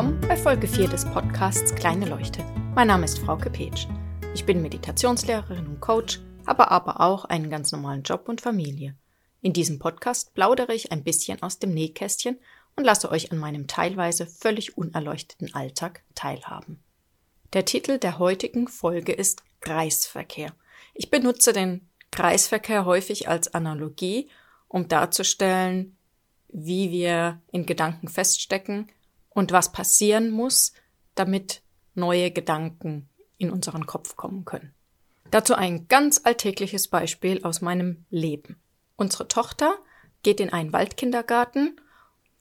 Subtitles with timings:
[0.00, 2.42] willkommen bei Folge 4 des Podcasts Kleine Leuchte.
[2.74, 3.86] Mein Name ist Frauke Petsch.
[4.32, 8.96] Ich bin Meditationslehrerin und Coach, habe aber auch einen ganz normalen Job und Familie.
[9.42, 12.38] In diesem Podcast plaudere ich ein bisschen aus dem Nähkästchen
[12.76, 16.82] und lasse euch an meinem teilweise völlig unerleuchteten Alltag teilhaben.
[17.52, 20.54] Der Titel der heutigen Folge ist Kreisverkehr.
[20.94, 24.30] Ich benutze den Kreisverkehr häufig als Analogie,
[24.66, 25.98] um darzustellen,
[26.48, 28.88] wie wir in Gedanken feststecken
[29.30, 30.72] und was passieren muss,
[31.14, 31.62] damit
[31.94, 33.08] neue Gedanken
[33.38, 34.74] in unseren Kopf kommen können.
[35.30, 38.60] Dazu ein ganz alltägliches Beispiel aus meinem Leben.
[38.96, 39.78] Unsere Tochter
[40.22, 41.80] geht in einen Waldkindergarten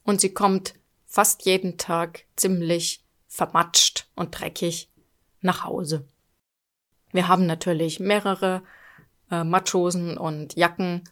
[0.04, 0.74] und sie kommt
[1.06, 4.90] fast jeden Tag ziemlich vermatscht und dreckig
[5.42, 6.08] nach Hause.
[7.12, 8.64] Wir haben natürlich mehrere
[9.32, 11.04] äh, Matschhosen und Jacken,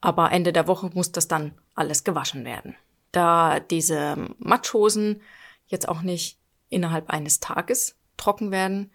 [0.00, 2.76] aber Ende der Woche muss das dann alles gewaschen werden.
[3.12, 5.22] Da diese Matschhosen
[5.66, 8.92] jetzt auch nicht innerhalb eines Tages trocken werden,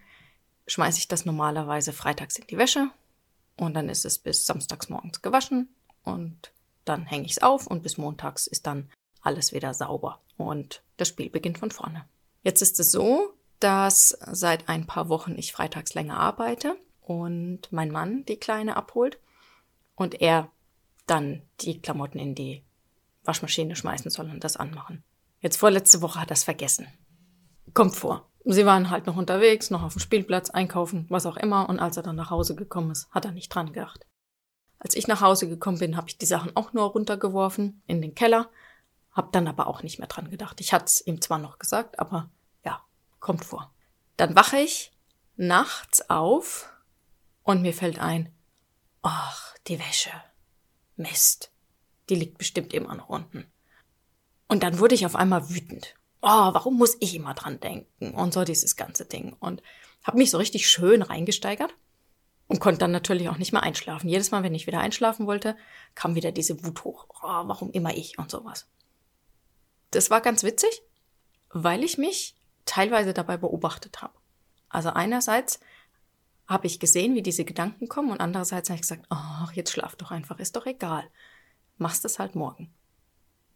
[0.67, 2.89] schmeiße ich das normalerweise freitags in die Wäsche
[3.57, 5.69] und dann ist es bis samstags morgens gewaschen
[6.03, 6.51] und
[6.85, 8.89] dann hänge ich es auf und bis montags ist dann
[9.21, 12.05] alles wieder sauber und das Spiel beginnt von vorne.
[12.43, 17.91] Jetzt ist es so, dass seit ein paar Wochen ich freitags länger arbeite und mein
[17.91, 19.17] Mann die Kleine abholt
[19.95, 20.49] und er
[21.07, 22.63] dann die Klamotten in die
[23.23, 25.03] Waschmaschine schmeißen soll und das anmachen.
[25.39, 26.87] Jetzt vorletzte Woche hat er es vergessen.
[27.73, 28.29] Kommt vor.
[28.45, 31.95] Sie waren halt noch unterwegs, noch auf dem Spielplatz, einkaufen, was auch immer, und als
[31.95, 34.05] er dann nach Hause gekommen ist, hat er nicht dran gedacht.
[34.79, 38.15] Als ich nach Hause gekommen bin, habe ich die Sachen auch nur runtergeworfen in den
[38.15, 38.49] Keller,
[39.11, 40.59] hab dann aber auch nicht mehr dran gedacht.
[40.59, 42.29] Ich hatte es ihm zwar noch gesagt, aber
[42.65, 42.81] ja,
[43.19, 43.73] kommt vor.
[44.17, 44.91] Dann wache ich
[45.37, 46.69] nachts auf
[47.43, 48.35] und mir fällt ein,
[49.01, 50.11] ach, die Wäsche.
[50.95, 51.52] Mist
[52.09, 53.45] die liegt bestimmt immer noch unten.
[54.47, 55.95] Und dann wurde ich auf einmal wütend.
[56.21, 58.11] Oh, warum muss ich immer dran denken?
[58.11, 59.35] Und so dieses ganze Ding.
[59.39, 59.61] Und
[60.03, 61.73] habe mich so richtig schön reingesteigert
[62.47, 64.09] und konnte dann natürlich auch nicht mehr einschlafen.
[64.09, 65.55] Jedes Mal, wenn ich wieder einschlafen wollte,
[65.95, 67.07] kam wieder diese Wut hoch.
[67.21, 68.67] Oh, warum immer ich und sowas.
[69.91, 70.81] Das war ganz witzig,
[71.49, 74.13] weil ich mich teilweise dabei beobachtet habe.
[74.69, 75.59] Also einerseits
[76.47, 79.71] habe ich gesehen, wie diese Gedanken kommen und andererseits habe ich gesagt, ach, oh, jetzt
[79.71, 81.09] schlaf doch einfach, ist doch egal
[81.77, 82.73] machst es halt morgen.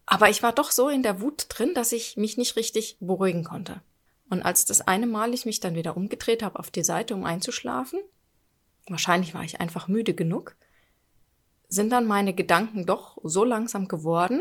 [0.06, 3.44] Aber ich war doch so in der Wut drin, dass ich mich nicht richtig beruhigen
[3.44, 3.82] konnte.
[4.30, 7.24] Und als das eine Mal ich mich dann wieder umgedreht habe auf die Seite, um
[7.24, 8.00] einzuschlafen,
[8.86, 10.56] wahrscheinlich war ich einfach müde genug,
[11.68, 14.40] sind dann meine Gedanken doch so langsam geworden,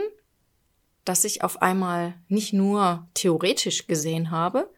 [1.03, 4.69] dass ich auf einmal nicht nur theoretisch gesehen habe,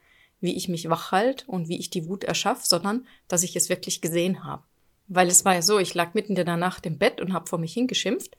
[0.41, 3.69] wie ich mich wach halt und wie ich die Wut erschaffe, sondern dass ich es
[3.69, 4.63] wirklich gesehen habe.
[5.07, 7.47] Weil es war ja so, ich lag mitten in der Nacht im Bett und habe
[7.47, 8.37] vor mich hingeschimpft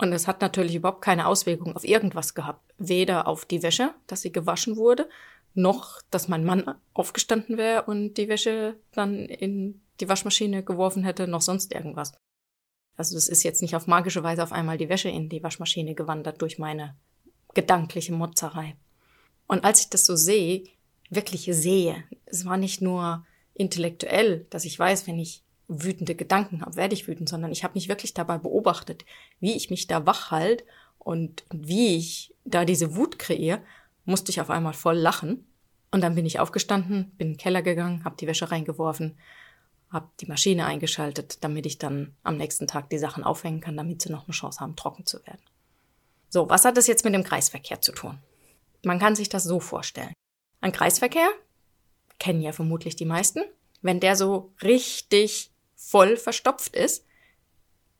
[0.00, 2.72] und es hat natürlich überhaupt keine Auswirkung auf irgendwas gehabt.
[2.78, 5.08] Weder auf die Wäsche, dass sie gewaschen wurde,
[5.54, 11.26] noch, dass mein Mann aufgestanden wäre und die Wäsche dann in die Waschmaschine geworfen hätte,
[11.26, 12.14] noch sonst irgendwas.
[12.96, 15.94] Also es ist jetzt nicht auf magische Weise auf einmal die Wäsche in die Waschmaschine
[15.94, 16.96] gewandert durch meine
[17.54, 18.76] gedankliche Motzerei.
[19.46, 20.64] Und als ich das so sehe,
[21.10, 26.76] wirklich sehe, es war nicht nur intellektuell, dass ich weiß, wenn ich wütende Gedanken habe,
[26.76, 29.04] werde ich wütend, sondern ich habe mich wirklich dabei beobachtet,
[29.38, 30.64] wie ich mich da wach halt
[30.98, 33.62] und wie ich da diese Wut kreiere,
[34.04, 35.46] musste ich auf einmal voll lachen.
[35.92, 39.16] Und dann bin ich aufgestanden, bin in den Keller gegangen, habe die Wäsche reingeworfen,
[39.90, 44.02] habe die Maschine eingeschaltet, damit ich dann am nächsten Tag die Sachen aufhängen kann, damit
[44.02, 45.42] sie noch eine Chance haben, trocken zu werden.
[46.28, 48.18] So, was hat das jetzt mit dem Kreisverkehr zu tun?
[48.84, 50.12] Man kann sich das so vorstellen.
[50.60, 51.28] Ein Kreisverkehr,
[52.18, 53.40] kennen ja vermutlich die meisten,
[53.82, 55.49] wenn der so richtig
[55.80, 57.06] voll verstopft ist,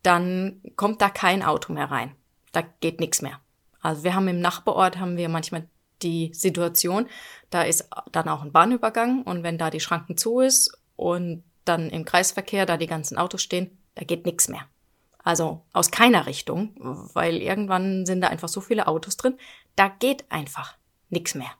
[0.02, 2.14] dann kommt da kein Auto mehr rein.
[2.52, 3.40] Da geht nichts mehr.
[3.80, 5.66] Also wir haben im Nachbarort haben wir manchmal
[6.02, 7.08] die Situation,
[7.50, 11.90] da ist dann auch ein Bahnübergang und wenn da die Schranken zu ist und dann
[11.90, 14.66] im Kreisverkehr da die ganzen Autos stehen, da geht nichts mehr.
[15.22, 19.38] Also aus keiner Richtung, weil irgendwann sind da einfach so viele Autos drin,
[19.76, 20.76] da geht einfach
[21.10, 21.50] nichts mehr.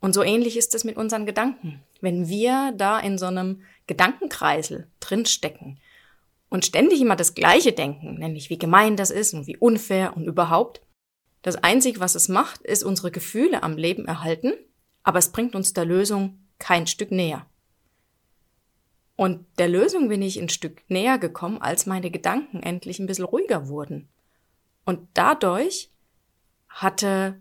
[0.00, 1.82] Und so ähnlich ist es mit unseren Gedanken.
[2.00, 5.80] Wenn wir da in so einem Gedankenkreisel drinstecken
[6.48, 10.24] und ständig immer das Gleiche denken, nämlich wie gemein das ist und wie unfair und
[10.24, 10.80] überhaupt,
[11.42, 14.52] das Einzige, was es macht, ist unsere Gefühle am Leben erhalten,
[15.02, 17.46] aber es bringt uns der Lösung kein Stück näher.
[19.16, 23.24] Und der Lösung bin ich ein Stück näher gekommen, als meine Gedanken endlich ein bisschen
[23.24, 24.08] ruhiger wurden.
[24.84, 25.90] Und dadurch
[26.68, 27.40] hatte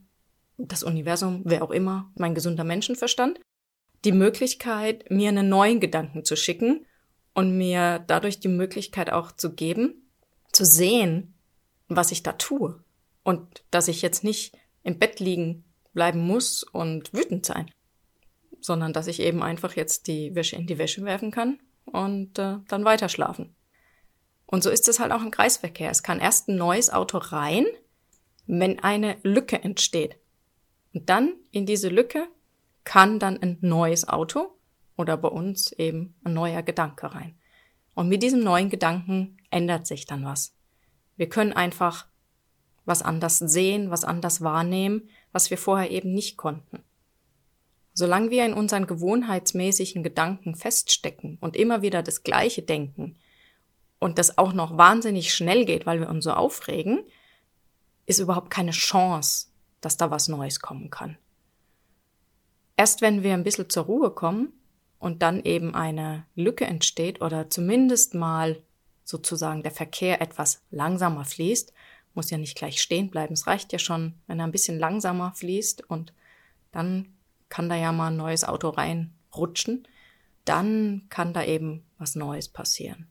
[0.58, 3.40] das Universum, wer auch immer, mein gesunder Menschenverstand,
[4.08, 6.86] die Möglichkeit, mir einen neuen Gedanken zu schicken
[7.34, 10.10] und mir dadurch die Möglichkeit auch zu geben,
[10.54, 11.34] zu sehen,
[11.90, 12.82] was ich da tue.
[13.24, 17.70] Und dass ich jetzt nicht im Bett liegen bleiben muss und wütend sein,
[18.62, 22.60] sondern dass ich eben einfach jetzt die Wäsche in die Wäsche werfen kann und äh,
[22.70, 23.58] dann weiter schlafen.
[24.46, 25.92] Und so ist es halt auch im Kreisverkehr.
[25.92, 27.66] Es kann erst ein neues Auto rein,
[28.46, 30.18] wenn eine Lücke entsteht.
[30.94, 32.30] Und dann in diese Lücke
[32.88, 34.56] kann dann ein neues Auto
[34.96, 37.38] oder bei uns eben ein neuer Gedanke rein.
[37.96, 40.56] Und mit diesem neuen Gedanken ändert sich dann was.
[41.18, 42.08] Wir können einfach
[42.86, 46.82] was anders sehen, was anders wahrnehmen, was wir vorher eben nicht konnten.
[47.92, 53.18] Solange wir in unseren gewohnheitsmäßigen Gedanken feststecken und immer wieder das Gleiche denken
[54.00, 57.04] und das auch noch wahnsinnig schnell geht, weil wir uns so aufregen,
[58.06, 59.48] ist überhaupt keine Chance,
[59.82, 61.18] dass da was Neues kommen kann.
[62.78, 64.54] Erst wenn wir ein bisschen zur Ruhe kommen
[65.00, 68.62] und dann eben eine Lücke entsteht oder zumindest mal
[69.04, 71.74] sozusagen der Verkehr etwas langsamer fließt,
[72.14, 73.34] muss ja nicht gleich stehen bleiben.
[73.34, 76.14] Es reicht ja schon, wenn er ein bisschen langsamer fließt und
[76.72, 77.14] dann
[77.50, 79.88] kann da ja mal ein neues Auto reinrutschen.
[80.46, 83.08] Dann kann da eben was Neues passieren.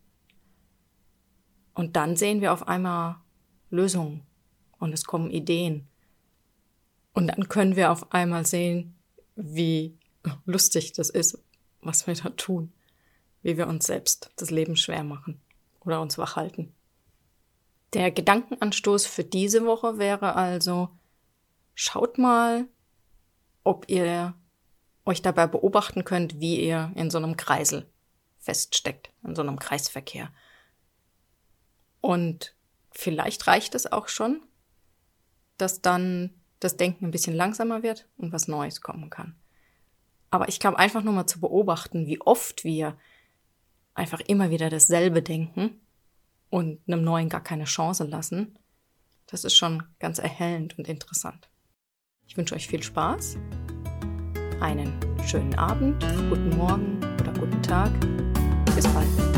[1.74, 3.16] Und dann sehen wir auf einmal
[3.70, 4.22] Lösungen
[4.78, 5.86] und es kommen Ideen.
[7.12, 8.95] Und dann können wir auf einmal sehen,
[9.36, 9.96] wie
[10.44, 11.38] lustig das ist,
[11.80, 12.72] was wir da tun,
[13.42, 15.40] wie wir uns selbst das Leben schwer machen
[15.80, 16.74] oder uns wach halten.
[17.92, 20.90] Der Gedankenanstoß für diese Woche wäre also,
[21.74, 22.66] schaut mal,
[23.62, 24.34] ob ihr
[25.04, 27.88] euch dabei beobachten könnt, wie ihr in so einem Kreisel
[28.38, 30.32] feststeckt, in so einem Kreisverkehr.
[32.00, 32.54] Und
[32.90, 34.42] vielleicht reicht es auch schon,
[35.58, 39.34] dass dann das Denken ein bisschen langsamer wird und was Neues kommen kann.
[40.30, 42.96] Aber ich glaube, einfach nur mal zu beobachten, wie oft wir
[43.94, 45.80] einfach immer wieder dasselbe denken
[46.50, 48.58] und einem Neuen gar keine Chance lassen,
[49.26, 51.48] das ist schon ganz erhellend und interessant.
[52.26, 53.36] Ich wünsche euch viel Spaß,
[54.60, 57.92] einen schönen Abend, guten Morgen oder guten Tag.
[58.74, 59.35] Bis bald.